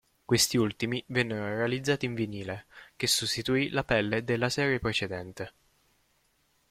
[0.25, 2.65] Questi ultimi vennero realizzati in vinile,
[2.95, 5.53] che sostituì la pelle della serie precedente.